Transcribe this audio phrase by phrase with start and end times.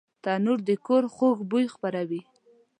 [0.23, 2.21] تنور د کور خوږ بوی خپروي